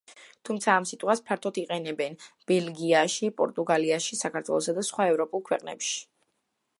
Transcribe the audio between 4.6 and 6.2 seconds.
და სხვა ევროპულ ქვეყნებში.